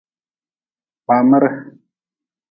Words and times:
Kpamere. 1.03 1.49